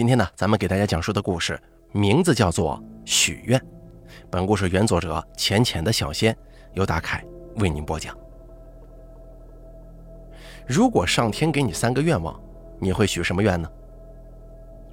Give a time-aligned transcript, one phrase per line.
[0.00, 1.60] 今天呢，咱们给大家讲述的故事
[1.92, 3.60] 名字叫做《许愿》。
[4.30, 6.34] 本故事原作者浅浅的小仙
[6.72, 7.22] 由大凯
[7.56, 8.16] 为您播讲。
[10.66, 12.34] 如果上天给你三个愿望，
[12.78, 13.70] 你会许什么愿呢？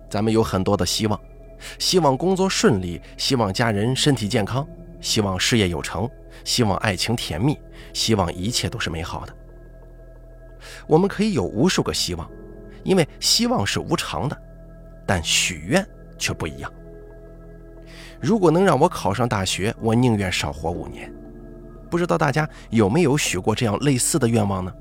[0.09, 1.17] 咱们有很多的希望，
[1.79, 4.67] 希望工作顺利，希望家人身体健康，
[4.99, 6.05] 希望事业有成，
[6.43, 7.57] 希望爱情甜蜜，
[7.93, 9.33] 希望一切都是美好的。
[10.85, 12.29] 我们可以有无数个希望，
[12.83, 14.37] 因为希望是无常的。
[15.07, 15.83] 但许愿
[16.19, 16.71] 却不一样。
[18.19, 21.11] 如果能让我考上大学，我宁愿少活五年。
[21.89, 24.73] 不知道大家有没有许过这样类似的愿望呢？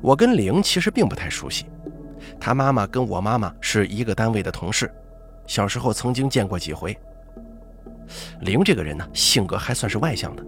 [0.00, 1.66] 我跟玲其实并不太熟悉，
[2.40, 4.92] 她妈妈跟我妈妈是一个单位的同事，
[5.46, 6.98] 小时候曾经见过几回。
[8.40, 10.42] 玲这个人呢，性格还算是外向的，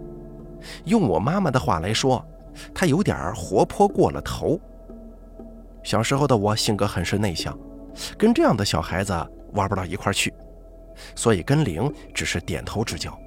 [0.85, 2.25] 用我妈妈的话来说，
[2.73, 4.59] 她有点活泼过了头。
[5.83, 7.57] 小时候的我性格很是内向，
[8.17, 9.13] 跟这样的小孩子
[9.53, 10.33] 玩不到一块去，
[11.15, 13.17] 所以跟玲只是点头之交。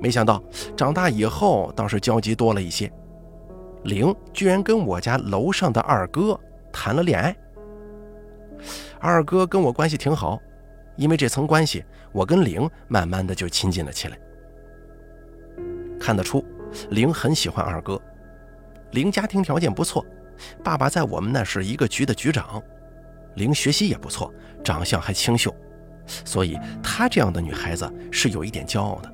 [0.00, 0.42] 没想到
[0.76, 2.92] 长大以后倒是交集多了一些，
[3.84, 6.38] 玲居然跟我家楼上的二哥
[6.72, 7.34] 谈了恋爱。
[9.00, 10.38] 二哥跟我关系挺好，
[10.96, 14.18] 因为这层关系，我跟玲慢慢的就亲近了起来。
[15.98, 16.44] 看得出，
[16.90, 18.00] 玲很喜欢二哥，
[18.92, 20.04] 玲家庭条件不错。
[20.62, 22.62] 爸爸在我们那是一个局的局长，
[23.34, 24.32] 玲学习也不错，
[24.62, 25.54] 长相还清秀，
[26.06, 29.12] 所以她这样的女孩子是有一点骄傲的。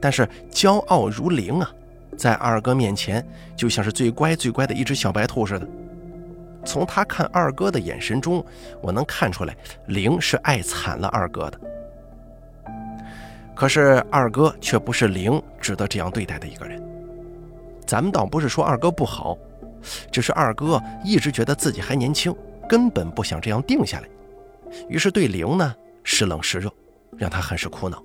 [0.00, 1.70] 但是骄傲如玲啊，
[2.16, 5.66] 在二哥面前就像是最乖最乖的一只小白兔似的。
[6.64, 8.44] 从她看二哥的眼神中，
[8.80, 11.60] 我能看出来，玲是爱惨了二哥的。
[13.54, 16.82] 可是二哥却不是玲值得这样对待的一个人。
[17.86, 19.38] 咱们倒不是说二哥不好。
[20.10, 22.34] 只是二哥一直觉得自己还年轻，
[22.68, 24.08] 根本不想这样定下来，
[24.88, 26.70] 于是对玲呢时冷时热，
[27.16, 28.02] 让他很是苦恼。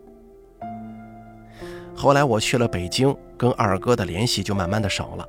[1.95, 5.27] 后来我去了北京，跟二哥的联系就慢慢的少了。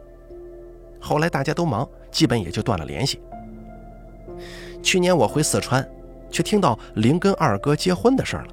[1.01, 3.21] 后来大家都忙，基本也就断了联系。
[4.83, 5.87] 去年我回四川，
[6.31, 8.49] 却听到玲跟二哥结婚的事儿了，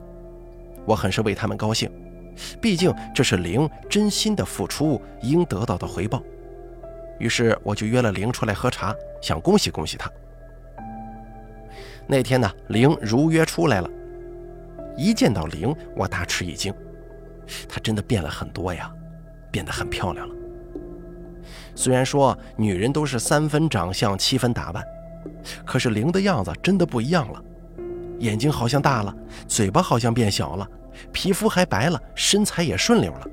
[0.86, 1.92] 我很是为他们高兴，
[2.60, 6.22] 毕竟这是玲真心的付出应得到的回报。
[7.20, 10.12] 于是我就约了玲出来喝茶，想恭喜恭喜她。
[12.06, 13.90] 那天呢，玲如约出来了。
[14.96, 16.74] 一见到玲，我大吃一惊，
[17.68, 18.92] 她真的变了很多呀，
[19.52, 20.36] 变得很漂亮了。
[21.76, 24.84] 虽然说女人都是三分长相七分打扮，
[25.66, 27.44] 可是玲的样子真的不一样了，
[28.20, 29.16] 眼睛好像大了，
[29.48, 30.68] 嘴巴好像变小了，
[31.12, 33.28] 皮肤还白了，身材也顺溜了。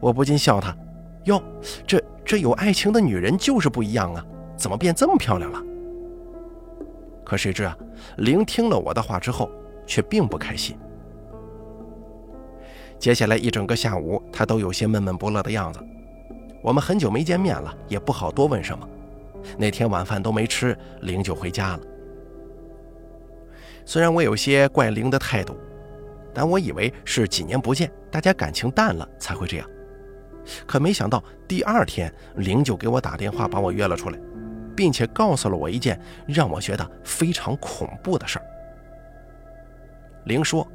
[0.00, 0.76] 我不禁笑她，
[1.24, 1.42] 哟，
[1.86, 2.02] 这。
[2.32, 4.24] 这有爱情的女人就是不一样啊，
[4.56, 5.62] 怎么变这么漂亮了？
[7.22, 7.76] 可谁知啊，
[8.16, 9.50] 玲听了我的话之后，
[9.86, 10.74] 却并不开心。
[12.98, 15.78] 接下来一整个下午，她都有些闷闷不乐的样子。
[16.62, 18.88] 我们很久没见面了，也不好多问什么。
[19.58, 21.80] 那天晚饭都没吃，玲就回家了。
[23.84, 25.54] 虽然我有些怪玲的态度，
[26.32, 29.68] 但我以为是几年不见，大家感情淡了才会这样。
[30.66, 34.18] 可没想到，第二天玲就给我打电话，把我约了出来，
[34.76, 38.44] 并且告诉了我一件让我觉得非常恐怖的事儿。
[40.24, 40.66] 玲说，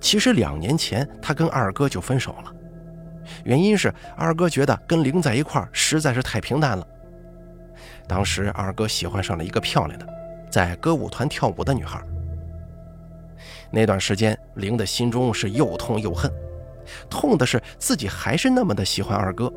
[0.00, 2.52] 其实两年前她跟二哥就分手了，
[3.44, 6.86] 原因是二哥觉得跟玲在一块儿实在是太平淡了。
[8.06, 10.06] 当时二哥喜欢上了一个漂亮的，
[10.50, 12.00] 在歌舞团跳舞的女孩。
[13.70, 16.30] 那段时间，玲的心中是又痛又恨。
[17.08, 19.52] 痛的是自己还是那么的喜欢二哥，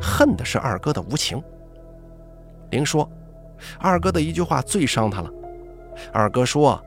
[0.00, 1.42] 恨的是二哥的无情。
[2.70, 3.10] 玲说，
[3.78, 5.30] 二哥的一句话最伤她了。
[6.12, 6.82] 二哥说：“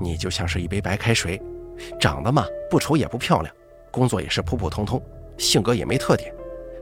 [0.00, 1.40] 你就像是一杯白开水，
[2.00, 3.54] 长得嘛不丑也不漂亮，
[3.90, 5.02] 工作也是普普通通，
[5.36, 6.32] 性格也没特点，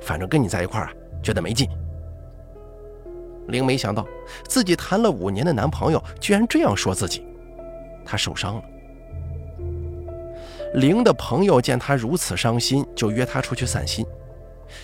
[0.03, 0.93] 反正跟你在一块儿啊，
[1.23, 1.69] 觉得没劲。”
[3.49, 4.05] 玲没想到
[4.49, 7.25] 自己谈了五年的男朋友居然这样说自己，
[8.05, 8.63] 她受伤了。
[10.77, 14.05] 玲的朋友见他如此伤心，就约他出去散心。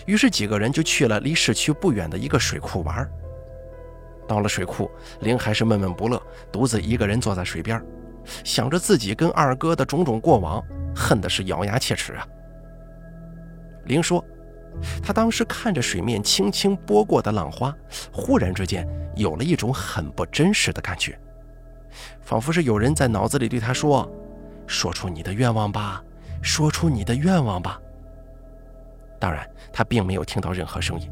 [0.06, 3.06] 于是几个人就去了离市区不远的一个水库玩。
[4.26, 4.90] 到了水库，
[5.20, 7.82] 玲还是闷闷不乐，独自一个人坐在水边，
[8.42, 10.64] 想着自己跟二哥的种种过往，
[10.96, 12.26] 恨的是咬牙切齿啊。
[13.84, 14.24] 玲说，
[15.02, 17.76] 她当时看着水面轻轻波过的浪花，
[18.10, 21.18] 忽然之间有了一种很不真实的感觉，
[22.22, 24.10] 仿佛是有人在脑子里对她说。
[24.72, 26.02] 说出你的愿望吧，
[26.42, 27.78] 说出你的愿望吧。
[29.20, 31.08] 当然，他并没有听到任何声音，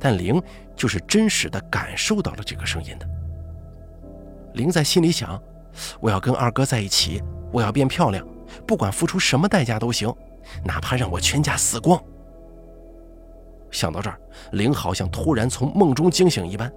[0.00, 0.42] 但灵
[0.74, 3.08] 就是真实的感受到了这个声音的。
[4.54, 5.40] 灵在心里想
[6.00, 7.22] ：“我要跟二哥在一起，
[7.52, 8.26] 我要变漂亮，
[8.66, 10.12] 不管付出什么代价都行，
[10.64, 12.02] 哪怕让我全家死光。”
[13.70, 14.18] 想到这儿，
[14.52, 16.70] 灵好像突然从梦中惊醒一般，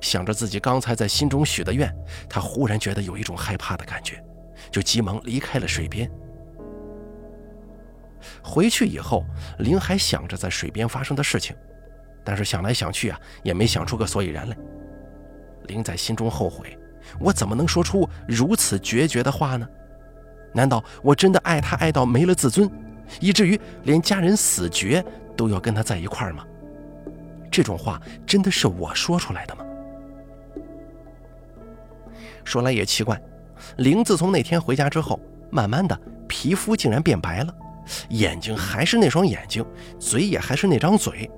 [0.00, 1.92] 想着自己刚才在心中许的愿，
[2.28, 4.22] 她忽然觉得有一种害怕的感觉，
[4.70, 6.10] 就急忙离开了水边。
[8.42, 9.24] 回去以后，
[9.58, 11.56] 林还想着在水边发生的事情，
[12.24, 14.56] 但是想来想去啊，也没想出个所以然来。
[15.66, 16.78] 林在心中后悔：
[17.20, 19.68] 我怎么能说出如此决绝的话呢？
[20.52, 22.70] 难道我真的爱他爱到没了自尊，
[23.20, 25.04] 以至于连家人死绝
[25.36, 26.44] 都要跟他在一块儿吗？
[27.50, 29.64] 这种话真的是我说出来的吗？
[32.44, 33.20] 说来也奇怪，
[33.76, 35.18] 玲自从那天回家之后，
[35.50, 37.54] 慢慢的皮肤竟然变白了。
[38.10, 39.64] 眼睛还是那双眼睛，
[39.98, 41.30] 嘴也还是那张嘴，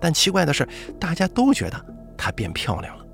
[0.00, 3.04] 但奇怪的是，大家都觉得她变漂亮了。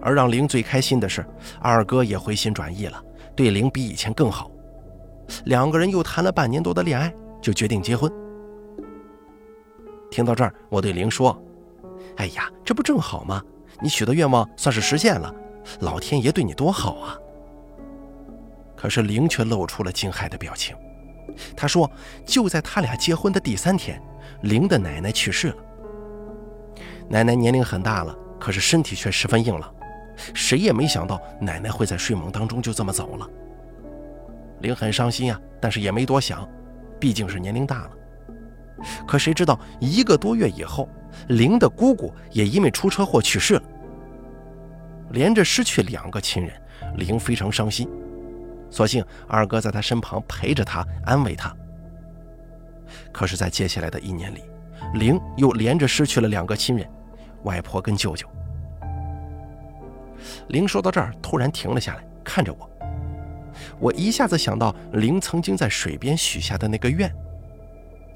[0.00, 1.26] 而让玲最开心的是，
[1.60, 3.02] 二哥也回心转意了，
[3.34, 4.50] 对玲比以前更好。
[5.46, 8.10] 两个人又谈了半年多的恋爱，就决定结婚。
[10.10, 11.40] 听到这儿，我对玲说
[12.18, 13.42] ：“哎呀，这不正好吗？
[13.80, 15.34] 你许的愿望算是实现了，
[15.80, 17.18] 老天爷对你多好啊！”
[18.76, 20.74] 可是玲却露出了惊骇的表情。
[21.56, 21.90] 他说
[22.24, 24.02] ：“就在他俩结婚的第三天，
[24.42, 25.56] 玲的奶奶去世了。
[27.08, 29.72] 奶奶年龄很大了，可是身体却十分硬朗。
[30.34, 33.28] 谁也没想到奶奶会在睡梦当中就这么走了。
[34.60, 36.48] 玲很伤心啊，但是也没多想，
[36.98, 37.90] 毕竟是年龄大了。
[39.06, 40.88] 可谁知道一个多月以后，
[41.28, 43.62] 玲的姑姑也因为出车祸去世了。
[45.10, 46.52] 连着失去两个亲人，
[46.96, 47.88] 玲非常伤心。”
[48.70, 51.54] 所幸二哥在他身旁陪着他，安慰他。
[53.12, 54.42] 可是，在接下来的一年里，
[54.94, 56.88] 玲又连着失去了两个亲人，
[57.42, 58.28] 外婆跟舅舅。
[60.48, 62.70] 玲说到这儿，突然停了下来，看着我。
[63.78, 67.12] 我一下子想到玲曾经在水边许下的那个愿，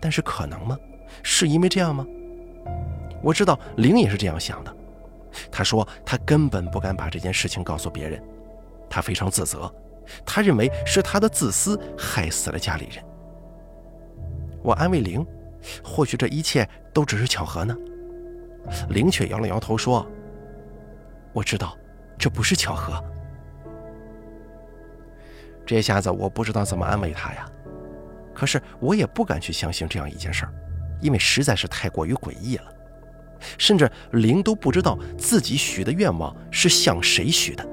[0.01, 0.79] 但是可能吗？
[1.23, 2.07] 是因为这样吗？
[3.23, 4.74] 我知道玲也是这样想的。
[5.51, 8.23] 他说他根本不敢把这件事情告诉别人，
[8.89, 9.73] 他非常自责。
[10.25, 13.03] 他认为是他的自私害死了家里人。
[14.63, 15.27] 我安慰玲，
[15.83, 17.77] 或许这一切都只是巧合呢。
[18.91, 20.07] 玲却摇了摇头说
[21.33, 21.77] ：“我知道，
[22.19, 23.03] 这不是巧合。”
[25.67, 27.47] 这下子我不知道怎么安慰他呀。
[28.35, 30.53] 可是我也不敢去相信这样一件事儿，
[31.01, 32.74] 因为实在是太过于诡异了。
[33.59, 37.67] 甚至灵都不知道自己许的愿望是向谁许的。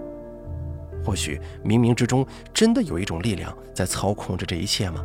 [1.04, 5.04] 或许冥冥之中真的有一种力量在操控着这一切吗？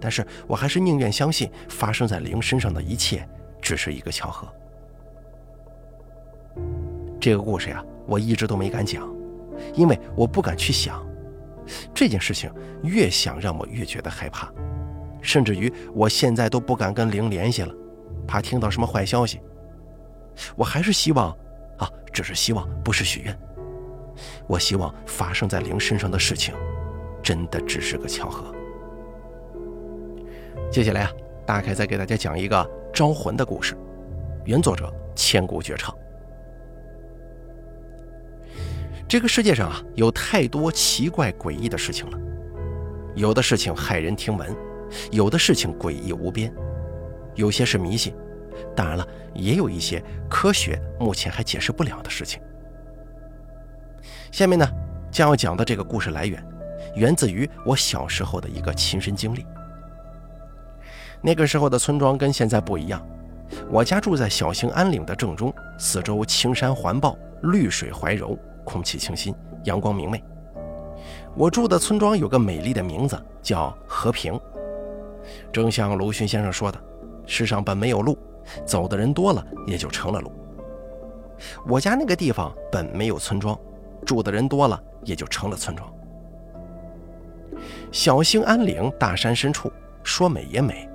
[0.00, 3.26] 但是我还是宁愿相信发生在灵身上的一切
[3.62, 4.46] 只是一个巧合。
[7.18, 9.10] 这个故事呀，我一直都没敢讲，
[9.74, 11.02] 因为我不敢去想
[11.94, 12.52] 这件事情，
[12.82, 14.52] 越想让我越觉得害怕，
[15.22, 17.74] 甚至于我现在都不敢跟灵联系了，
[18.26, 19.40] 怕听到什么坏消息。
[20.56, 21.30] 我还是希望，
[21.78, 23.38] 啊，只是希望，不是许愿。
[24.46, 26.54] 我希望发生在灵身上的事情，
[27.22, 28.52] 真的只是个巧合。
[30.70, 31.10] 接下来啊，
[31.46, 33.76] 大凯再给大家讲一个招魂的故事，
[34.44, 35.94] 原作者千古绝唱。
[39.06, 42.18] 这个世界上啊，有太多奇怪诡异的事情了，
[43.14, 44.56] 有的事情骇人听闻，
[45.12, 46.52] 有的事情诡异无边，
[47.34, 48.14] 有些是迷信，
[48.74, 52.40] 当然了，也有一些科学目前还解释不了的事情。
[54.30, 54.68] 下面呢，
[55.10, 56.44] 将要讲的这个故事来源，
[56.94, 59.46] 源自于我小时候的一个亲身经历。
[61.20, 63.04] 那个时候的村庄跟现在不一样，
[63.70, 70.22] 我家住在小兴安岭的正中，四周青山环抱，绿水怀柔，空气清新，阳光明媚。
[71.34, 74.38] 我住的村庄有个美丽的名字，叫和平。
[75.52, 76.78] 正像鲁迅先生说的
[77.26, 78.18] ：“世上本没有路，
[78.64, 80.32] 走的人多了，也就成了路。”
[81.66, 83.58] 我家那个地方本没有村庄。
[84.04, 85.90] 住的人多了，也就成了村庄。
[87.90, 90.86] 小兴安岭大山深处，说美也美，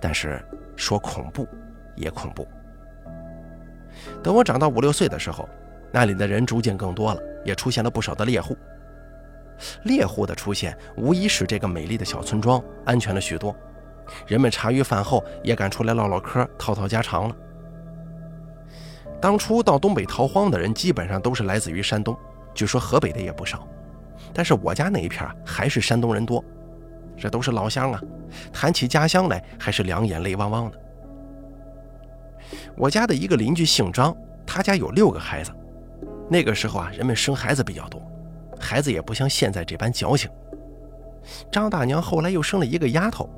[0.00, 0.40] 但是
[0.76, 1.48] 说恐怖
[1.96, 2.46] 也恐怖。
[4.22, 5.48] 等我长到五六岁的时候，
[5.90, 8.56] 那里的人逐渐更多了，也出现了不少的猎户。
[9.82, 13.52] 猎户的出现，无疑使这个美丽的小村庄安全了许多。
[14.26, 17.36] 人们茶余饭后也敢出来唠唠嗑，套套家常了。
[19.20, 22.16] 当初到东北逃荒的人，基本上都是来自于山东。
[22.54, 23.66] 据说河北的也不少，
[24.32, 26.44] 但是我家那一片还是山东人多，
[27.16, 28.00] 这都是老乡啊，
[28.52, 30.78] 谈起家乡来还是两眼泪汪汪的。
[32.76, 34.14] 我家的一个邻居姓张，
[34.46, 35.50] 他家有六个孩子，
[36.28, 38.00] 那个时候啊，人们生孩子比较多，
[38.60, 40.30] 孩子也不像现在这般矫情。
[41.50, 43.28] 张大娘后来又生了一个丫头，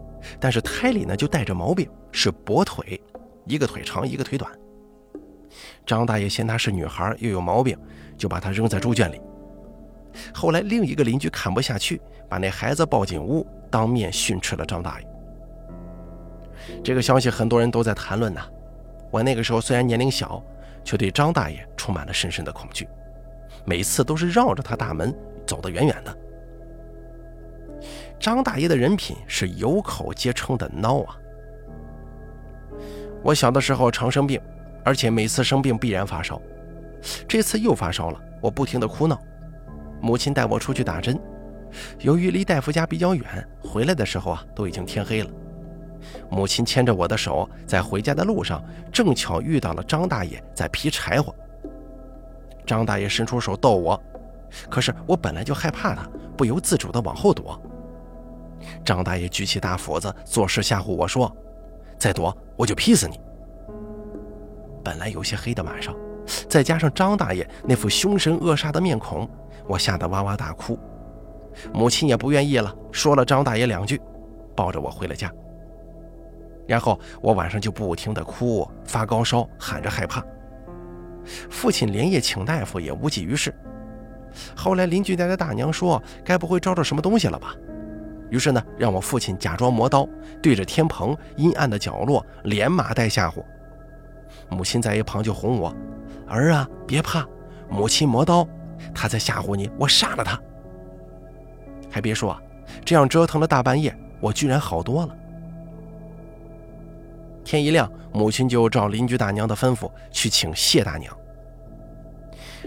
[0.40, 3.00] 但是胎里呢就带着毛病，是跛腿，
[3.44, 4.50] 一个腿长一个腿短。
[5.86, 7.78] 张大爷嫌她是女孩又有毛病，
[8.16, 9.20] 就把她扔在猪圈里。
[10.32, 15.06] 后来另一个邻居看不下去，把那孩子抱进屋，当面训斥了张大爷。
[16.82, 18.40] 这个消息很多人都在谈论呢。
[19.10, 20.42] 我那个时候虽然年龄小，
[20.84, 22.88] 却对张大爷充满了深深的恐惧，
[23.64, 25.14] 每次都是绕着他大门
[25.46, 26.18] 走得远远的。
[28.26, 31.16] 张大爷的人品是有口皆称的孬啊！
[33.22, 34.40] 我小的时候常生病，
[34.84, 36.42] 而且每次生病必然发烧。
[37.28, 39.16] 这次又发烧了，我不停地哭闹。
[40.00, 41.16] 母亲带我出去打针，
[42.00, 45.30] 由于离大夫家比较远，回来的时候啊都已经天黑了。
[46.28, 48.60] 母亲牵着我的手，在回家的路上，
[48.92, 51.32] 正巧遇到了张大爷在劈柴火。
[52.66, 54.02] 张大爷伸出手逗我，
[54.68, 57.62] 可是我本来就害怕他，不由自主地往后躲。
[58.84, 61.34] 张大爷举起大斧子，作势吓唬我说
[61.98, 63.20] ：“再躲，我就劈死你。”
[64.84, 65.94] 本来有些黑的晚上，
[66.48, 69.28] 再加上张大爷那副凶神恶煞的面孔，
[69.66, 70.78] 我吓得哇哇大哭。
[71.72, 74.00] 母亲也不愿意了，说了张大爷两句，
[74.54, 75.32] 抱着我回了家。
[76.66, 80.24] 然后我晚上就不停地哭，发高烧，喊着害怕。
[81.50, 83.54] 父亲连夜请大夫，也无济于事。
[84.54, 87.54] 后来邻居家的大娘说：“该不会招着什么东西了吧？”
[88.30, 90.08] 于是呢，让我父亲假装磨刀，
[90.42, 93.44] 对着天棚阴暗的角落连骂带吓唬。
[94.48, 95.74] 母亲在一旁就哄我
[96.26, 97.26] ：“儿啊，别怕，
[97.68, 98.46] 母亲磨刀，
[98.94, 100.40] 他在吓唬你，我杀了他。”
[101.90, 102.42] 还别说啊，
[102.84, 105.16] 这样折腾了大半夜，我居然好多了。
[107.44, 111.16] 天一亮，母亲就照邻居大娘的吩咐去请谢大娘。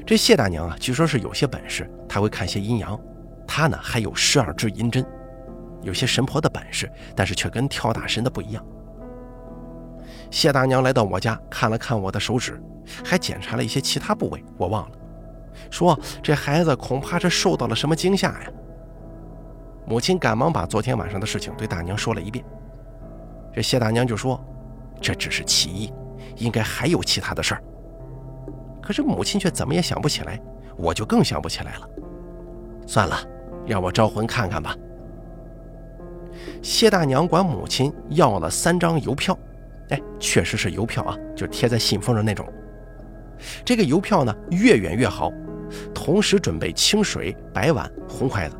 [0.07, 2.97] 这谢大娘啊，据说是有些本事，她会看些阴阳，
[3.45, 5.05] 她呢还有十二支银针。
[5.81, 8.65] 有些神婆的本事，但是却跟跳大神的不一样。
[10.31, 12.61] 谢大娘来到我家，看了看我的手指，
[13.03, 14.97] 还检查了一些其他部位，我忘了。
[15.71, 18.51] 说这孩子恐怕是受到了什么惊吓呀。
[19.85, 22.45] 母亲赶忙把昨天晚上的事情对大娘说了一遍。
[23.53, 24.39] 这谢大娘就说
[25.01, 25.91] ：“这只是其一，
[26.37, 27.63] 应该还有其他的事儿。”
[28.81, 30.39] 可是母亲却怎么也想不起来，
[30.77, 31.89] 我就更想不起来了。
[32.85, 33.17] 算了，
[33.65, 34.75] 让我招魂看看吧。
[36.61, 39.37] 谢大娘管母亲要了三张邮票，
[39.89, 42.47] 哎，确实是邮票啊，就贴在信封上那种。
[43.63, 45.31] 这个邮票呢，越远越好。
[45.93, 48.55] 同时准备清水、白碗、红筷子。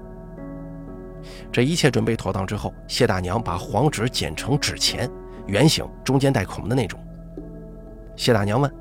[1.52, 5.10] 这一切准备妥当之后，谢大娘把黄纸剪成纸钱，
[5.48, 7.00] 圆形，中间带孔的那种。
[8.16, 8.72] 谢大娘问：“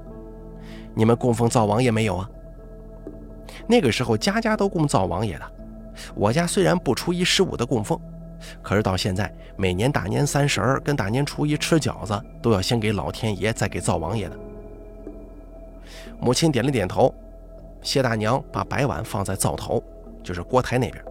[0.95, 2.31] 你们供奉灶王爷没有啊？”
[3.67, 5.53] 那个时候家家都供灶王爷的，
[6.15, 7.99] 我家虽然不初一十五的供奉。
[8.63, 14.39] 可是到现在，每年大年三十儿跟大年初一吃饺子，都要先给老天爷，再给灶王爷的。
[16.21, 17.15] 母亲点了点头，
[17.83, 19.83] 谢大娘把白碗放在灶头，
[20.23, 21.05] 就是锅台那边，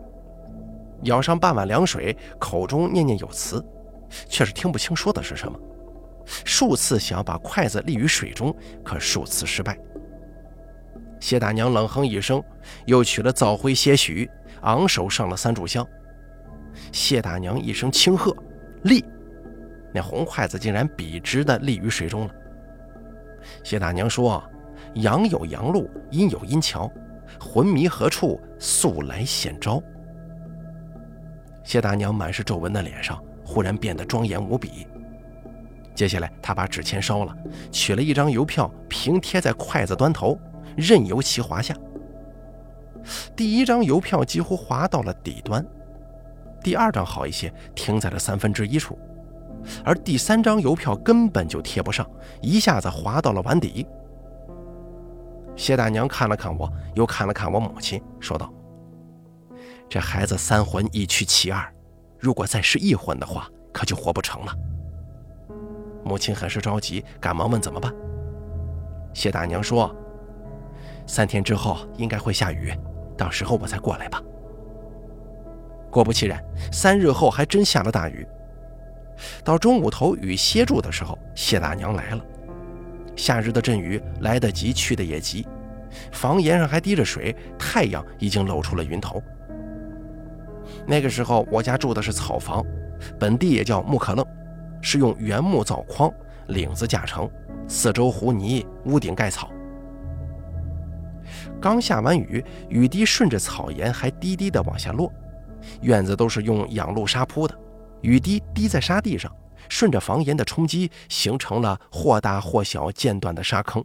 [1.04, 3.64] 舀上半碗凉水，口中念念有词，
[4.28, 5.60] 却是听不清说的是什么。
[6.44, 8.54] 数次想要把筷子立于水中，
[8.84, 9.78] 可数次失败。
[11.20, 12.44] 谢大娘冷哼一声，
[12.86, 14.30] 又取了灶灰些许，
[14.62, 15.88] 昂首上了三炷香。
[16.92, 18.36] 谢大娘一声轻喝
[18.84, 19.04] ：“立！”
[19.94, 22.34] 那红筷子竟然笔直地立于水中了。
[23.64, 24.44] 谢大娘说
[24.96, 26.92] ：“阳有阳路，阴有阴桥，
[27.40, 28.40] 魂迷何处？
[28.60, 29.82] 速来显招。”
[31.64, 34.88] 谢大娘满是皱纹的脸上忽然变得庄严无比。
[35.96, 37.36] 接下来，她把纸钱烧了，
[37.72, 40.38] 取了一张邮票，平贴在筷子端头，
[40.76, 41.76] 任由其滑下。
[43.36, 45.66] 第一张邮票几乎滑到了底端。
[46.64, 48.98] 第二张好一些，停在了三分之一处，
[49.84, 52.10] 而第三张邮票根本就贴不上，
[52.42, 53.86] 一下子滑到了碗底。
[55.56, 58.54] 谢大娘看了看我，又看了看我母亲，说道
[59.90, 61.74] ：“这孩子三魂一躯其二，
[62.20, 64.54] 如果再是一魂的话，可就活不成了。”
[66.06, 67.94] 母亲很是着急，赶忙问怎么办。
[69.14, 69.94] 谢大娘说
[71.08, 72.72] ：“三天之后应该会下雨，
[73.18, 74.22] 到时候我再过来吧。”
[75.98, 76.40] 果不其然，
[76.72, 78.24] 三日后还真下了大雨。
[79.44, 82.24] 到中午头雨歇住的时候，谢大娘来了。
[83.16, 85.48] 夏日的阵雨来得急，去得也急，
[86.12, 89.20] 房檐上还滴着水，太阳已经露出了云头。
[90.86, 92.64] 那个时候我家住的是草房，
[93.20, 94.24] 本地也叫木可楞，
[94.84, 96.14] 是用原木造框，
[96.50, 97.28] 领子架成，
[97.68, 99.50] 四周糊泥，屋顶盖草。
[101.60, 105.12] 刚下完雨，雨滴顺着草檐还滴滴的往下落。
[105.82, 107.58] 院子都是用养路沙铺的，
[108.02, 109.32] 雨滴滴在沙地上，
[109.70, 113.84] 顺着房檐的冲击，形成了或大或小、间断的沙坑。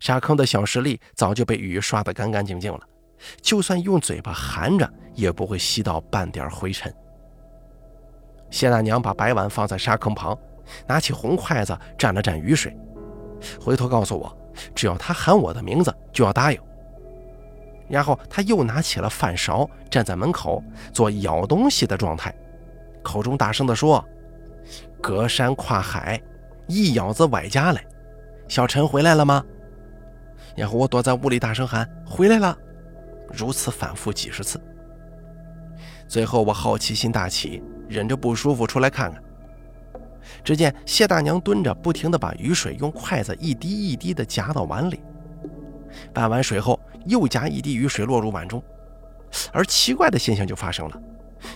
[0.00, 2.80] 沙坑的小石粒早就被雨刷得干干净净了，
[3.40, 6.92] 就算用嘴巴含着，也不会吸到半点灰尘。
[8.50, 10.36] 谢大娘把白碗放在沙坑旁，
[10.86, 12.76] 拿起红筷子蘸了蘸雨水，
[13.60, 14.36] 回头告诉我，
[14.74, 16.60] 只要她喊我的名字，就要答应。
[17.88, 20.62] 然后他又拿起了饭勺，站在门口
[20.92, 22.34] 做咬东西的状态，
[23.02, 24.04] 口中大声地说
[25.00, 26.20] ：“隔山跨海，
[26.66, 27.84] 一咬子崴家来，
[28.48, 29.44] 小陈回来了吗？”
[30.56, 32.56] 然后我躲在屋里大声喊：“回来了！”
[33.32, 34.60] 如此反复几十次。
[36.08, 39.22] 最后我好奇心大起，忍着不舒服出来看看。
[40.42, 45.00] 只见谢大娘蹲着，不停地把雨水用筷子一滴一滴地夹到碗里。
[46.12, 48.62] 拌完水后，又加一滴雨水落入碗中，
[49.52, 51.00] 而奇怪的现象就发生了：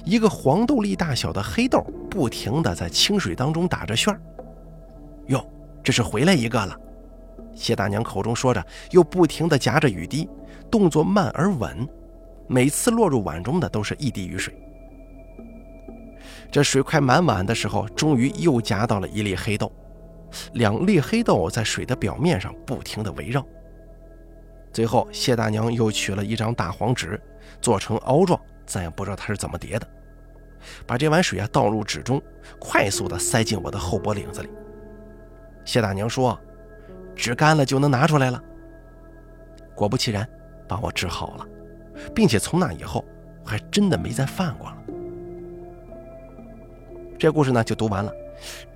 [0.04, 4.20] 一个黄豆粒大小的黑豆不停地在清水当中打着旋儿。
[5.26, 5.44] 哟，
[5.82, 6.76] 这是回来一个了。
[7.54, 10.28] 谢大娘口中说着，又不停地夹着雨滴，
[10.70, 11.86] 动作慢而稳，
[12.46, 14.54] 每次落入碗中的都是一滴雨水。
[16.50, 19.70] 这水快满碗的时候，终于又夹到了一粒黑豆，
[20.54, 23.44] 两粒黑豆在水的表面上不停地围绕。
[24.72, 27.20] 最后，谢大娘又取了一张大黄纸，
[27.60, 29.88] 做成凹状，咱也不知道她是怎么叠的，
[30.86, 32.22] 把这碗水啊倒入纸中，
[32.58, 34.48] 快速的塞进我的后脖领子里。
[35.64, 36.38] 谢大娘说。
[37.16, 38.42] 纸干了就能拿出来了。
[39.74, 40.26] 果不其然，
[40.66, 41.46] 把我治好了，
[42.14, 43.04] 并且从那以后，
[43.44, 44.76] 我还真的没再犯过了。
[47.18, 48.10] 这故事呢就读完了。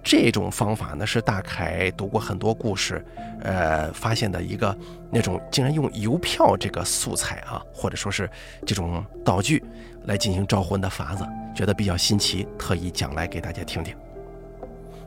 [0.04, 3.02] 这种方法呢是大凯读过很多故事，
[3.40, 4.76] 呃，发现的一个
[5.10, 8.28] 那种竟然用邮票这个素材啊，或者说是
[8.66, 9.64] 这种道具
[10.04, 13.96] 来进行招魂的法子，觉得比较新奇，特意讲来给大家听听。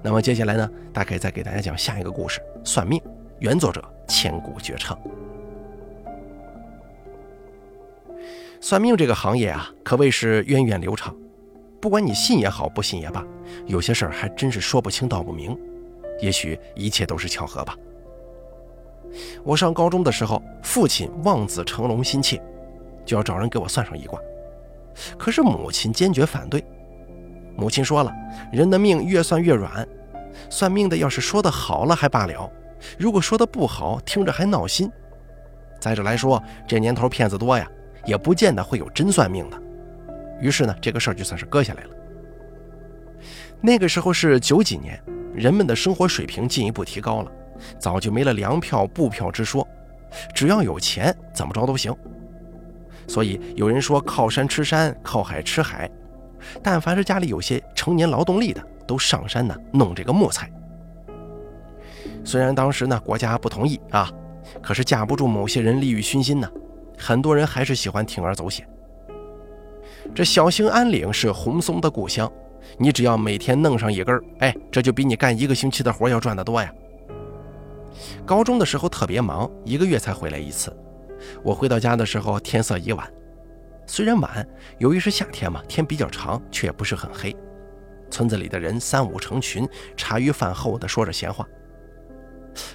[0.01, 2.99] 那么接下来呢，大概再给大家讲下一个故事——算命。
[3.39, 4.97] 原作者千古绝唱。
[8.59, 11.15] 算命这个行业啊，可谓是源远流长。
[11.79, 13.25] 不管你信也好，不信也罢，
[13.65, 15.57] 有些事儿还真是说不清道不明。
[16.19, 17.75] 也许一切都是巧合吧。
[19.43, 22.41] 我上高中的时候，父亲望子成龙心切，
[23.05, 24.19] 就要找人给我算上一卦。
[25.17, 26.63] 可是母亲坚决反对。
[27.55, 28.11] 母亲说了，
[28.51, 29.87] 人的命越算越软，
[30.49, 32.51] 算命的要是说的好了还罢了。
[32.97, 34.91] 如果说的不好，听着还闹心。
[35.79, 37.69] 再者来说，这年头骗子多呀，
[38.05, 39.61] 也不见得会有真算命的。
[40.41, 41.89] 于是呢，这个事儿就算是搁下来了。
[43.61, 45.01] 那个时候是九几年，
[45.33, 47.31] 人们的生活水平进一步提高了，
[47.79, 49.67] 早就没了粮票、布票之说，
[50.33, 51.95] 只要有钱，怎么着都行。
[53.07, 55.89] 所以有人说靠山吃山，靠海吃海。
[56.61, 60.51] 但凡是家里有些成年劳动力的，都上山呢弄这个木材。
[62.23, 64.11] 虽然当时呢国家不同意啊，
[64.61, 66.49] 可是架不住某些人利欲熏心呢，
[66.97, 68.67] 很多人还是喜欢铤而走险。
[70.13, 72.31] 这小兴安岭是红松的故乡，
[72.77, 76.71] 你只要每天弄上一根儿哎，这就比你干一个星期的活要赚得多呀。
[78.25, 80.75] 高中的时候特别忙，一个月才回来一次。
[81.43, 83.11] 我回到家的时候天色已晚，
[83.85, 87.35] 虽然晚，由于是夏天嘛，天比较长，却不是很黑。
[88.09, 91.45] 村子里的人三五成群，茶余饭后的说着闲话。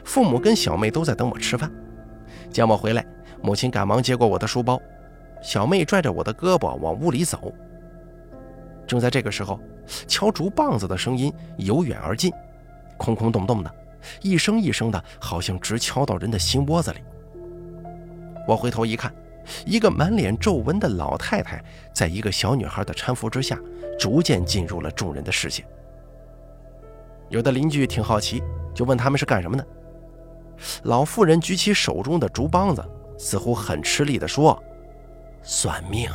[0.04, 1.72] 父母跟小妹都在等我吃饭，
[2.50, 3.06] 见我回来，
[3.40, 4.80] 母亲赶忙接过我的书包，
[5.42, 7.52] 小妹拽着我的胳膊往屋里走。
[8.86, 9.58] 正在这个时候，
[10.06, 12.32] 敲竹棒子的声音由远而近，
[12.96, 13.74] 空空洞洞的，
[14.22, 16.98] 一声一声的，好像直敲到人的心窝子里。
[18.46, 19.12] 我回头一看，
[19.66, 23.58] 一个满脸皱纹的老太太，在一个小女孩的搀扶之下，
[23.98, 25.66] 逐渐进入了众人的视线。
[27.28, 28.42] 有的邻居挺好奇。
[28.74, 29.66] 就问他们是干什么的。
[30.84, 32.82] 老妇人举起手中的竹棒子，
[33.18, 34.58] 似乎很吃力地说
[35.42, 36.10] ：“算命。”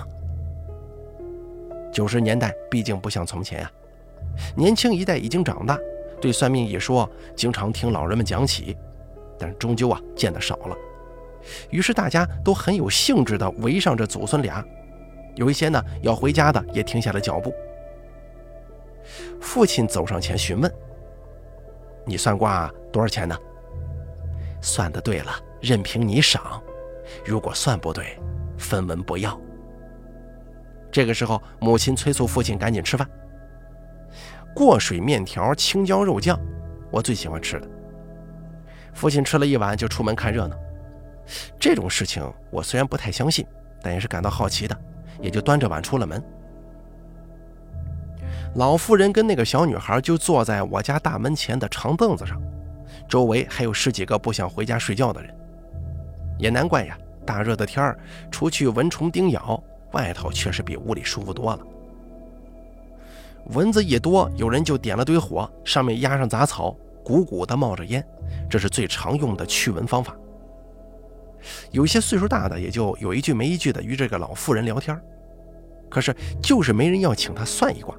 [1.92, 3.72] 九十年代毕竟不像从前啊，
[4.56, 5.78] 年轻一代已经长大，
[6.22, 8.78] 对算命一说，经常听老人们讲起，
[9.40, 10.78] 但终究啊见得少了。
[11.70, 14.63] 于是大家都很有兴致地围上这祖孙俩，
[15.36, 17.54] 有一些呢要回家的也停下了脚步。
[19.40, 20.72] 父亲走上前询问。
[22.06, 23.36] 你算卦多少钱呢？
[24.62, 26.62] 算的对了，任凭你赏；
[27.26, 28.18] 如果算不对，
[28.58, 29.39] 分文不要。
[30.91, 33.08] 这个时候，母亲催促父亲赶紧吃饭。
[34.56, 36.39] 过水面条、青椒肉酱，
[36.89, 37.67] 我最喜欢吃的。
[38.93, 40.58] 父亲吃了一碗就出门看热闹。
[41.60, 43.46] 这种事情我虽然不太相信，
[43.82, 44.76] 但也是感到好奇的，
[45.22, 46.24] 也就端着碗出了门。
[48.56, 52.41] 老妇人跟那个小女孩就坐在我家大门前的长凳子上，
[53.08, 55.36] 周围还有十几个不想回家睡觉的人。
[56.39, 58.00] 也难怪呀，大热的天儿，
[58.32, 59.62] 除去蚊虫叮咬，
[59.92, 61.60] 外头确实比屋里舒服多了。
[63.54, 68.06] 蚊子一多，有人就点了堆火，上面压上杂草，鼓鼓的冒着烟，
[68.50, 70.16] 这是最常用的驱蚊方法。
[71.72, 75.00] 有些岁数大的也就有一句没一句的与这个老妇人聊天，
[75.90, 77.96] 可是就是没人要请她算一卦。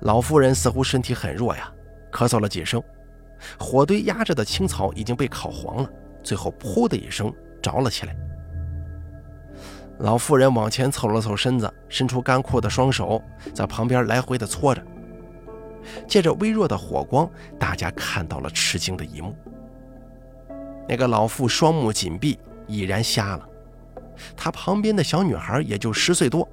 [0.00, 1.72] 老妇人似乎身体很弱呀，
[2.10, 2.82] 咳嗽了几声，
[3.58, 5.90] 火堆压着的青草已经被烤黄了，
[6.24, 8.16] 最后噗的一声着了起来。
[10.00, 13.20] 老妇人往前凑了凑身子，伸出干枯的双手，
[13.52, 14.82] 在旁边来回的搓着。
[16.06, 19.34] 借着微弱的火光，大家看到了吃惊的一幕：
[20.88, 23.48] 那个老妇双目紧闭，已然瞎了。
[24.36, 26.48] 她旁边的小女孩也就十岁多，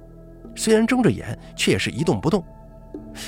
[0.54, 2.44] 虽然睁着眼，却也是一动不动。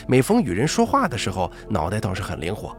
[0.06, 2.76] 每逢与人说话的时候，脑袋倒是很灵活，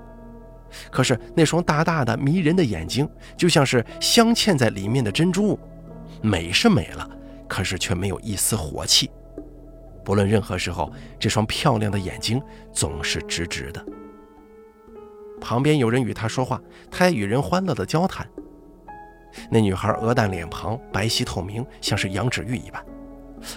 [0.92, 5.60] 可是那双大大的迷人的眼睛，就像是镶嵌在里面的珍珠，
[6.22, 7.10] 美是美了。
[7.48, 9.10] 可是却没有一丝火气，
[10.06, 12.40] 不论任何时候，这双漂亮的眼睛
[12.72, 13.84] 总是直直的。
[15.42, 18.30] 旁边有人与他说话，他也与人欢乐的交谈。
[19.50, 22.86] 那女孩鹅蛋脸庞，白皙透明，像是羊脂玉一般，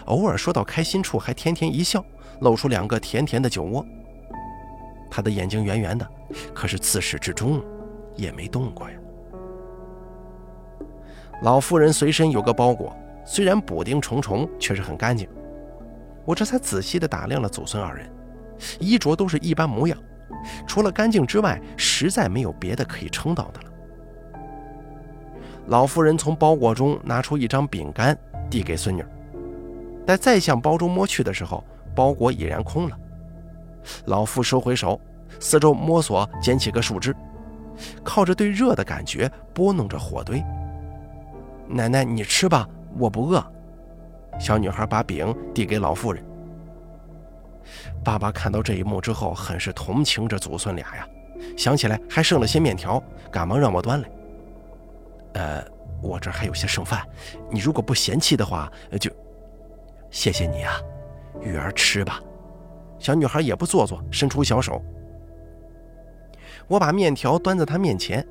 [0.06, 2.02] 偶尔说到开心处还甜甜一笑，
[2.40, 3.84] 露出两个甜甜的酒窝。
[5.14, 6.08] 她的眼睛圆圆的，
[6.54, 7.62] 可是自始至终
[8.16, 8.96] 也没动过呀。
[11.42, 12.96] 老妇人随身有个包裹。
[13.24, 15.28] 虽然补丁重重，却是很干净。
[16.24, 18.10] 我这才仔细地打量了祖孙二人，
[18.80, 19.96] 衣着都是一般模样，
[20.66, 23.66] 除了干净之外，实在没有别的可以称道的了。
[25.66, 28.18] 老妇人从包裹中拿出一张饼干，
[28.50, 29.04] 递给孙女。
[30.04, 31.62] 待再向包中摸去的时候，
[31.94, 32.98] 包裹已然空了。
[34.06, 35.00] 老妇收回手，
[35.40, 37.14] 四周摸索，捡起个树枝，
[38.02, 40.42] 靠着对热的感觉拨弄着火堆。
[41.68, 42.68] 奶奶，你吃吧。
[42.98, 43.42] 我不饿。
[44.38, 46.22] 小女孩把饼递给老妇人。
[48.04, 51.08] 爸爸看到这一幕之后，很是同情这祖孙俩呀。
[51.56, 54.10] 想起来还剩了些面条，赶忙让我端来。
[55.34, 55.64] 呃，
[56.02, 57.00] 我这还有些剩饭，
[57.50, 59.10] 你如果不嫌弃的话，就
[60.10, 60.74] 谢谢你啊，
[61.40, 62.20] 玉儿吃吧。
[63.02, 64.80] 小女孩也不做作，伸出小手。
[66.68, 68.24] 我把面条端在她面前，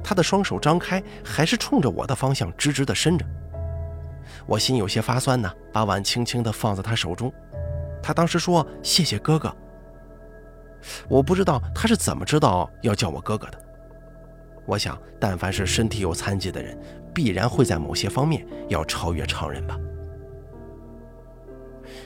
[0.00, 3.26] 她的双手张开，还是冲着我的方向直直地伸着。
[4.46, 7.32] 我心有些发酸呢，把碗轻轻地放在她手中。
[8.00, 9.52] 她当时说：“谢谢哥哥。”
[11.10, 13.58] 我不知道她是怎么知道要叫我哥哥的。
[14.66, 16.78] 我想，但凡是身体有残疾的人，
[17.12, 19.76] 必然会在某些方面要超越常人吧。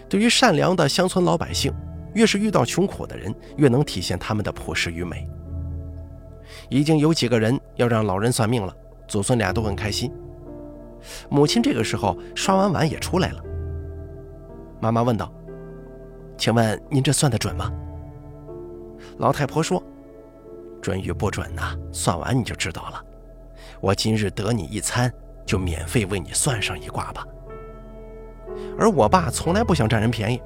[0.08, 1.70] 对于善良的乡村老百姓，
[2.16, 5.28] 越是遇到穷苦的人，越能体现他们的朴实与美。
[6.70, 8.74] 已经有几个人要让老人算命了，
[9.06, 10.10] 祖孙俩都很开心。
[11.28, 13.42] 母亲这个时候刷完碗也出来了。
[14.80, 15.30] 妈妈问道
[16.38, 17.70] ：“请问您这算得准吗？”
[19.18, 19.82] 老太婆说
[20.80, 23.04] ：“准与不准呐，算完你就知道了。
[23.78, 25.12] 我今日得你一餐，
[25.44, 27.26] 就免费为你算上一卦吧。”
[28.78, 30.40] 而我爸从来不想占人便宜。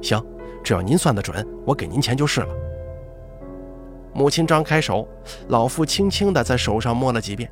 [0.00, 0.24] 行，
[0.62, 2.54] 只要您算得准，我给您钱就是了。
[4.12, 5.08] 母亲张开手，
[5.48, 7.50] 老妇轻轻地在手上摸了几遍。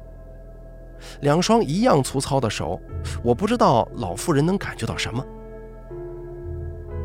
[1.21, 2.81] 两双一样粗糙的手，
[3.23, 5.25] 我不知道老妇人能感觉到什么。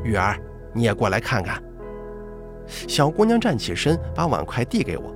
[0.04, 0.38] 玉儿，
[0.74, 1.62] 你也过来看看。
[2.88, 5.14] 小姑娘站起身，把碗筷递给我。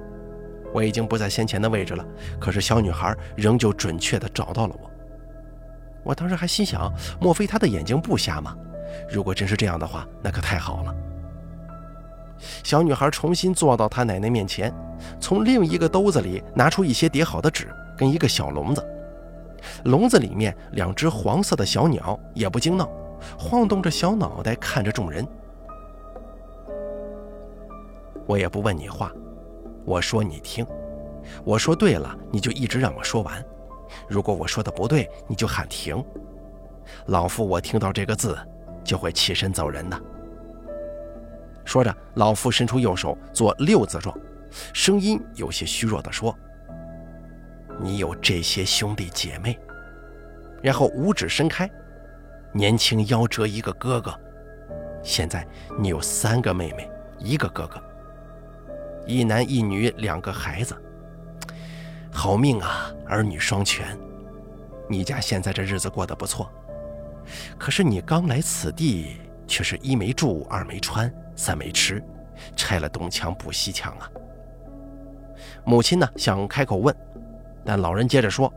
[0.73, 2.05] 我已经不在先前的位置了，
[2.39, 4.91] 可是小女孩仍旧准确地找到了我。
[6.03, 8.55] 我当时还心想，莫非她的眼睛不瞎吗？
[9.09, 10.95] 如果真是这样的话，那可太好了。
[12.63, 14.73] 小女孩重新坐到她奶奶面前，
[15.19, 17.67] 从另一个兜子里拿出一些叠好的纸。
[17.97, 18.87] 跟一个小笼子，
[19.85, 22.87] 笼子里面两只黄色的小鸟也不惊闹，
[23.39, 25.27] 晃动着小脑袋看着众人。
[28.27, 29.11] 我也不问你话，
[29.83, 30.63] 我说你听，
[31.43, 33.43] 我说对了你就一直让我说完，
[34.07, 36.05] 如果我说的不对你就喊停。
[37.07, 38.37] 老夫我听到这个字
[38.87, 40.01] 就会起身走人的。
[41.65, 44.17] 说着，老妇伸出右手做六字状，
[44.73, 46.33] 声音有些虚弱地说。
[47.79, 49.59] 你有这些兄弟姐妹，
[50.63, 51.69] 然后五指伸开，
[52.53, 54.17] 年轻夭折一个哥哥，
[55.03, 55.45] 现在
[55.77, 57.79] 你有三个妹妹，一个哥哥，
[59.05, 60.75] 一男一女两个孩子，
[62.11, 63.85] 好命啊，儿女双全。
[64.89, 66.49] 你家现在这日子过得不错，
[67.57, 72.03] 可是你刚来此地，却是一没住，二没穿，三没吃，
[72.55, 74.09] 拆了东墙补西墙啊。
[75.63, 76.95] 母亲呢，想开口问，
[77.63, 78.51] 但老人接着说：“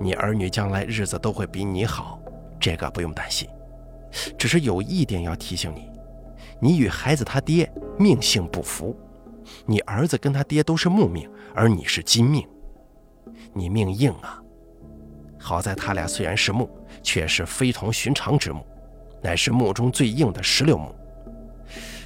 [0.00, 2.20] 你儿女将来日子都会比你好，
[2.60, 3.48] 这个不用担心。
[4.38, 5.90] 只是有一点要提醒你，
[6.60, 8.96] 你与孩子他爹命性不符，
[9.66, 12.46] 你儿子跟他爹都是木命，而你是金命，
[13.52, 14.42] 你命硬啊。
[15.38, 16.68] 好在他俩虽然是木，
[17.08, 18.62] 却是非同寻常之木，
[19.22, 20.94] 乃是木中最硬的石榴木，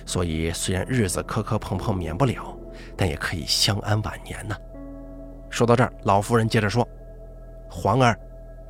[0.07, 2.57] 所以虽然日子磕磕碰碰免不了。”
[2.97, 4.55] 但也可以相安晚年呢。
[5.51, 6.87] 说到这儿，老夫人接着说
[7.69, 8.17] ：“黄儿，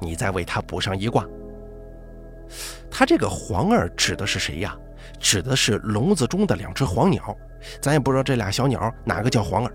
[0.00, 1.26] 你再为他补上一卦。”
[2.90, 4.74] 他这个黄儿指的是谁呀？
[5.18, 7.36] 指的是笼子中的两只黄鸟。
[7.80, 9.72] 咱也不知道这俩小鸟哪个叫黄儿，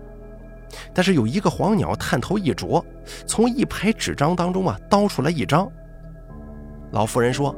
[0.92, 2.84] 但是有一个黄鸟探头一啄，
[3.26, 5.70] 从一排纸张当中啊叨出来一张。
[6.90, 7.54] 老妇人说：“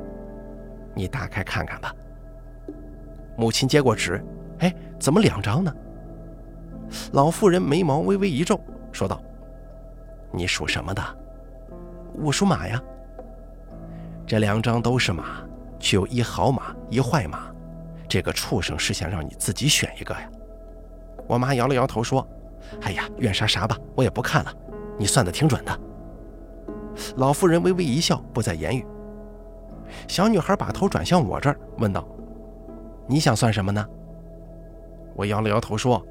[0.95, 1.95] 你打开看看吧。”
[3.37, 4.23] 母亲接过纸，
[4.59, 5.75] 哎，怎么两张呢？
[7.12, 9.23] 老妇人眉毛微微一皱，说道
[10.33, 11.03] ：“你属什么的？
[12.14, 12.83] 我属马呀。
[14.27, 15.43] 这两张都是马，
[15.79, 17.51] 却有一好马，一坏马。
[18.09, 20.29] 这个畜生是想让你自己选一个呀？”
[21.29, 22.27] 我妈摇了摇头说
[22.83, 24.53] ：“哎呀，愿啥啥吧，我也不看了。
[24.99, 25.81] 你算的挺准的。”
[27.16, 28.85] 老妇人微微一笑，不再言语。
[30.09, 32.07] 小女孩把头转向我这儿，问道
[33.09, 33.87] ：“你想算什么呢？”
[35.14, 36.05] 我摇了摇头说。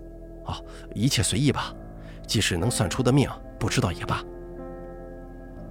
[0.45, 0.55] 哦，
[0.95, 1.71] 一切随意吧，
[2.25, 4.23] 即使能算出的命，不知道也罢。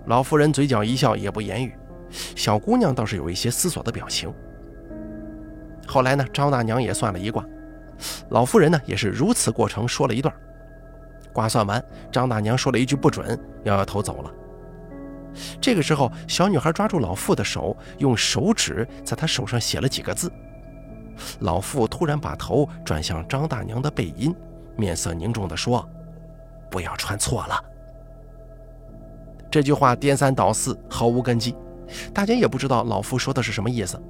[0.06, 1.74] 老妇人嘴角一笑，也不言语。
[2.10, 4.32] 小姑娘倒是有一些思索的表情。
[5.84, 7.44] 后来呢，张大娘也算了一卦，
[8.30, 10.32] 老妇人呢也是如此过程说了一段。
[11.32, 14.30] 卦算完，张大娘说了一句不准，摇摇头走了。
[15.60, 20.32] 这个时候，小女孩抓住老妇的手，用手指在她手上写了几个字。
[21.40, 24.34] 老妇突然把头转向张大娘的背阴。
[24.76, 25.84] 面色凝重地说
[26.70, 27.64] ：“不要穿错了。”
[29.50, 31.56] 这句话颠三倒四，毫无根基，
[32.14, 34.00] 大家也不知道老夫说的是什么意思。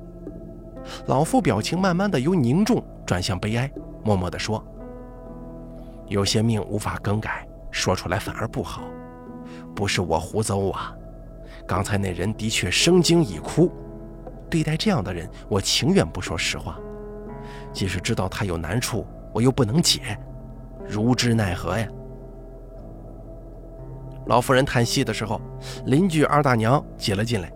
[1.07, 3.71] 老夫表情慢慢的由凝重转向悲哀，
[4.03, 4.63] 默默地说
[6.09, 8.83] ：“有些命无法更改，说出来反而不好。
[9.75, 10.95] 不是我胡诌啊，
[11.69, 13.71] 刚才那人的确生惊已哭。
[14.51, 16.81] 对待这样的人，我情愿不说实话。
[17.73, 20.19] 即使知道他有难处，我又不能解。”
[20.89, 21.87] 如之奈何呀！
[24.27, 25.39] 老妇人叹息的时候，
[25.85, 27.53] 邻居二大娘挤了进来，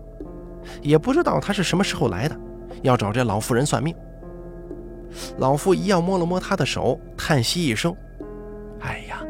[0.83, 2.39] 也不知道她是什么时候来的，
[2.83, 3.97] 要找这老妇人算命。
[5.39, 7.97] 老妇一样摸了摸她的手，叹息一声
[8.81, 9.23] ：“哎呀，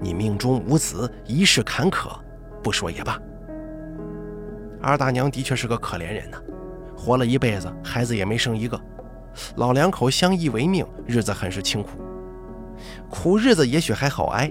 [0.00, 2.08] 你命中无子，一世坎坷，
[2.62, 3.20] 不说也罢。”
[4.82, 6.38] 二大娘的确是个可怜人呐，
[6.96, 8.80] 活了一辈子，孩子也没生一个，
[9.56, 11.90] 老两口相依为命，日子很是清苦。
[13.10, 14.50] 苦日子也许还好挨，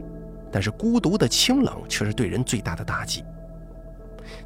[0.51, 3.23] 但是孤独的清冷却是对人最大的打击。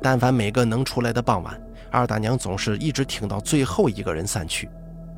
[0.02, 4.70] 但凡每个能出来的傍晚，二大娘总是一直挺到最后一个人散去，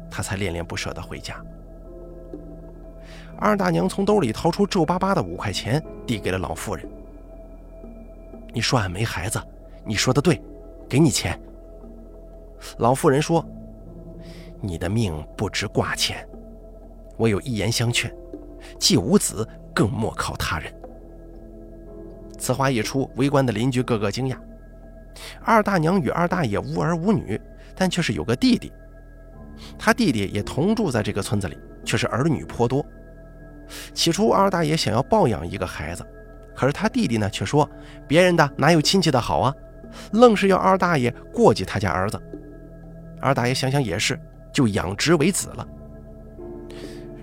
[0.10, 1.36] 她才恋恋不舍地回家。
[3.38, 6.88] 二大娘从兜里掏出皱巴巴的五块钱，递给了老妇人
[8.54, 9.40] ：“你说俺没孩子，
[9.84, 10.42] 你说的对，
[10.88, 11.40] 给你钱。”
[12.80, 13.46] 老妇人说
[14.62, 16.28] ：“你的命不值挂钱，
[17.18, 18.14] 我有一言相劝。”
[18.80, 20.74] 既无子，更莫靠他人。
[22.38, 24.38] 此话一出，围观的邻居个个惊讶。
[25.44, 27.40] 二大娘与二大爷无儿无女，
[27.76, 28.74] 但却是有个弟弟。
[29.78, 32.84] 他弟弟也同住在这个村子里，却是儿女颇多。
[33.94, 36.04] 起初，二大爷想要抱养一个孩子，
[36.56, 37.70] 可是他弟弟呢，却说
[38.08, 39.54] 别人的哪有亲戚的好啊，
[40.12, 42.22] 愣是要二大爷过继他家儿子。
[43.22, 44.20] 二大爷想想也是，
[44.52, 45.68] 就养殖为子了。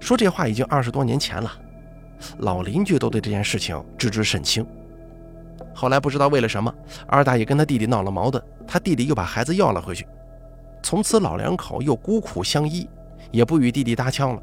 [0.00, 1.50] 说这话已经二十多年前了，
[2.38, 4.66] 老邻居都对这件事情知之甚清。
[5.74, 6.74] 后来不知道为了什么，
[7.06, 10.06] 二大爷跟他弟弟闹了矛盾，他弟弟又把孩子要了回去。
[10.82, 12.88] 从此老两口又孤苦相依，
[13.30, 14.42] 也不与弟弟搭腔了。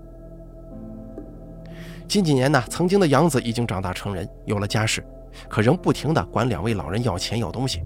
[2.07, 5.05] 近几年呢，曾经的养子已经长大成人，有了家室，
[5.47, 7.83] 可仍不停地管两位老人要钱要东西。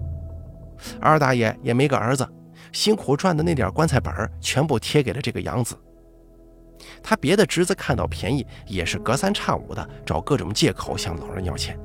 [1.00, 2.28] 二大爷也没个儿子，
[2.72, 5.76] 辛苦赚的那点棺材本全部贴给了这个养子。
[7.02, 11.78] 他别的侄子看到便宜，也是隔三差五的找各种借口向老人要钱。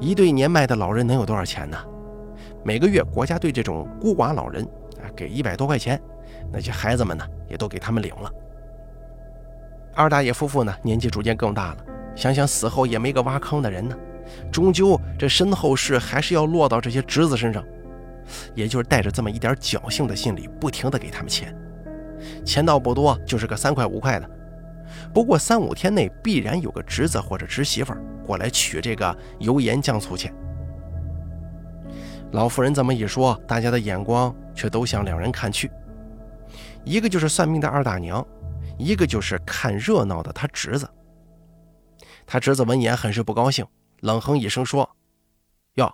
[0.00, 1.76] 一对年迈的老人能有多少钱呢？
[2.64, 4.64] 每个月国家对这种孤寡老人
[4.96, 6.00] 啊给一百多块钱，
[6.52, 8.30] 那些孩子们呢也都给他们领了。
[9.94, 11.84] 二大爷夫妇呢年纪逐渐更大了，
[12.16, 13.96] 想想死后也没个挖坑的人呢，
[14.50, 17.64] 终究这身后事还是要落到这些侄子身上，
[18.54, 21.56] 也就是带着这么一点侥幸的心理，不停的给他们钱，
[22.44, 24.30] 钱倒不多，就是个三块五块的。
[25.12, 27.92] 不过三五天内必然有个侄子或者侄媳妇
[28.24, 30.32] 过来取这个油盐酱醋钱。
[32.32, 35.70] 老妇人这么一说，大家的眼光却都向两人看去，
[36.84, 38.24] 一个就是算命的二大娘，
[38.78, 40.88] 一个就是看热闹的他侄子。
[42.26, 43.64] 他侄子闻言很是不高兴，
[44.00, 44.88] 冷哼一声说
[45.74, 45.92] ：“哟，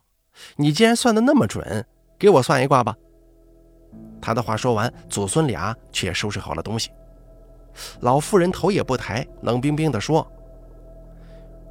[0.57, 1.85] 你既然算的那么准，
[2.19, 2.97] 给我算一卦吧。”
[4.21, 6.91] 他的话说完，祖孙俩却收拾好了东西。
[8.01, 10.27] 老妇人头也不抬，冷冰冰地说：“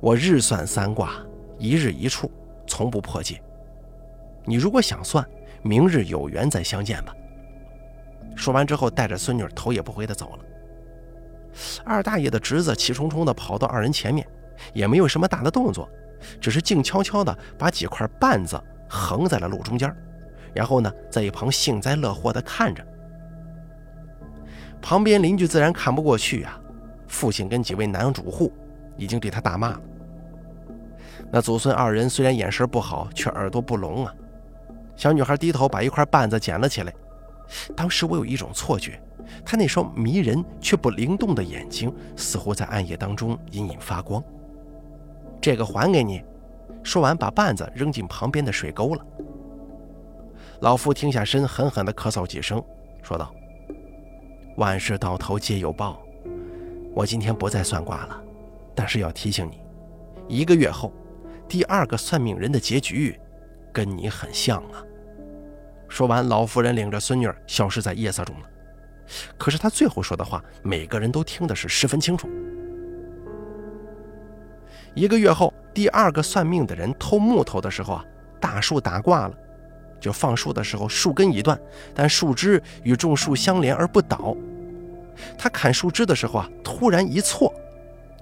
[0.02, 1.14] 我日算三卦，
[1.58, 2.32] 一日一处，
[2.68, 3.42] 从不破戒。
[4.46, 5.28] 你如果想算，
[5.62, 7.16] 明日有缘再相见吧。”
[8.36, 10.46] 说完之后，带着孙女头也不回地走了。
[11.84, 14.28] 二大爷的侄子气冲冲地跑到二人前面，
[14.74, 15.88] 也没有什么大的动作，
[16.40, 19.94] 只是静悄悄地把几块绊子横在了路中间，
[20.54, 22.86] 然后呢，在一旁幸灾乐祸地看着。
[24.82, 26.60] 旁边邻居自然看不过去啊，
[27.08, 28.52] 父亲跟几位男主户
[28.98, 29.82] 已经对他大骂了。
[31.32, 34.14] 那祖孙二人虽然眼神不好，却耳朵不聋啊。
[34.96, 36.94] 小女孩低头把一块绊子捡了起来。
[37.76, 39.02] 当时我有一种错觉，
[39.46, 44.24] 她那双迷人却不灵动的眼睛似乎在暗夜当中隐隐发光。
[45.42, 46.24] 这个还给你。
[46.84, 49.06] 说完，把绊子扔进旁边的水沟了。
[50.62, 52.64] 老夫停下身，狠狠地咳嗽几声，
[53.02, 53.34] 说道。
[54.58, 56.02] 万事到头皆有报，
[56.94, 58.22] 我今天不再算卦了，
[58.76, 59.62] 但是要提醒你，
[60.28, 60.92] 一个月后，
[61.48, 63.20] 第二个算命人的结局
[63.74, 64.84] 跟你很像啊。
[65.88, 68.48] 说完，老妇人领着孙女消失在夜色中了。
[69.38, 72.30] 可是她最后说的话，每个人都听的是十分清楚。
[74.94, 78.06] 一个月后，第二个算命的人偷木头的时候啊，
[78.40, 79.34] 大树打挂了。
[80.00, 81.60] 就放树的时候，树根已断，
[81.94, 84.36] 但树枝与众树相连而不倒。
[85.38, 87.54] 他砍树枝的时候啊，突然一错，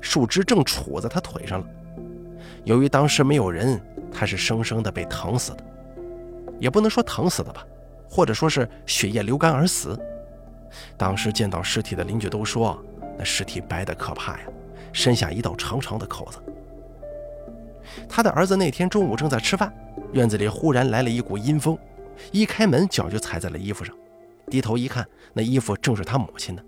[0.02, 1.66] 树枝正杵在他腿上了。
[2.66, 5.64] 由于当时没有人，他是生生的被疼死的，
[6.60, 7.66] 也不能说疼死的吧，
[8.10, 9.98] 或者说是血液流干而死。
[10.98, 12.78] 当时见到尸体的邻居都说，
[13.18, 14.42] 那尸体白的可怕呀，
[14.92, 16.40] 身下一道长长的口子。
[18.08, 19.74] 他的儿子那天中午正在吃饭。
[20.14, 21.78] 院子里忽然来了一股阴风，
[22.32, 23.96] 一开门脚就踩在了衣服上，
[24.50, 26.64] 低头一看，那衣服正是他母亲的。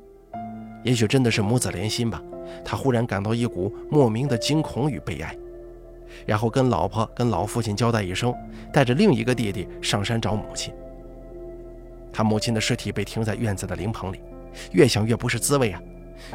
[0.83, 2.21] 也许真的是母子连心吧，
[2.63, 5.35] 他忽然感到一股莫名的惊恐与悲哀，
[6.25, 8.33] 然后跟老婆、跟老父亲交代一声，
[8.71, 10.73] 带着另一个弟弟上山找母亲。
[12.13, 14.19] 他母亲的尸体被停在院子的灵棚里，
[14.71, 15.81] 越想越不是滋味啊，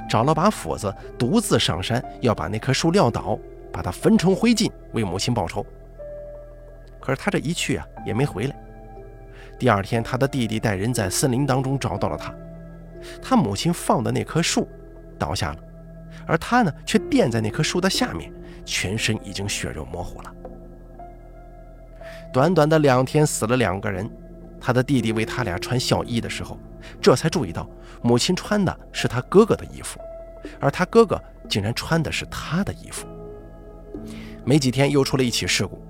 [0.09, 3.39] 找了把斧子，独自上山要把那棵树撂倒，
[3.73, 5.65] 把他焚成灰烬，为母亲报仇。
[7.01, 8.57] 可是他这一去啊，也没回来。
[9.59, 12.35] 第二天，他的弟弟带人在森林当中找到了他，
[13.23, 14.69] 他母亲放的那棵树
[15.19, 15.59] 倒下了，
[16.27, 18.33] 而他呢，却垫在那棵树的下面，
[18.65, 20.35] 全身已经血肉模糊了。
[22.33, 24.11] 短短的两天，死了两个人。
[24.59, 26.59] 他的弟弟为他俩穿孝衣的时候，
[27.01, 27.69] 这才注意到
[28.03, 30.01] 母亲穿的是他哥哥的衣服，
[30.59, 33.07] 而他哥哥竟然穿的是他的衣服。
[34.45, 35.81] 没几天，又出了一起事故。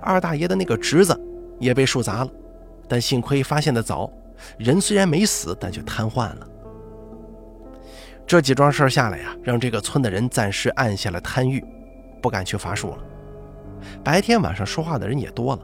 [0.00, 1.18] 二大爷的那个侄子
[1.58, 2.30] 也被树砸了，
[2.88, 4.10] 但幸亏发现的早，
[4.58, 6.48] 人虽然没死，但却瘫痪了。
[8.26, 11.62] 这几桩事儿下来呀，让这个村的人暂时按下了贪欲，
[12.22, 12.98] 不敢去伐树了。
[14.02, 15.62] 白天晚上说话的人也多了，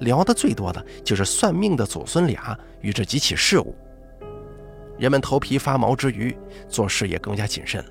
[0.00, 3.74] 聊得最多的就是算命的祖孙俩与这几起事故。
[4.98, 6.36] 人们头皮发毛之余，
[6.68, 7.90] 做事也更加谨慎了。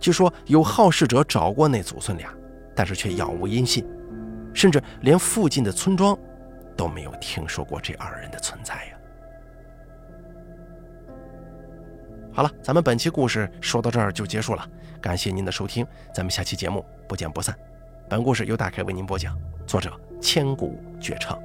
[0.00, 2.32] 据说有好事者找过那祖孙俩，
[2.74, 3.86] 但是却杳无音信。
[4.54, 6.18] 甚至连附近的村庄
[6.76, 8.98] 都没有听说过这二人的存在呀。
[12.32, 14.68] 好了，咱们本期故事说到这儿就结束了，
[15.00, 17.56] 感谢您的收听，咱们下期节目不见不散。
[18.08, 21.38] 本故事由大凯为您播讲，作者千古绝唱。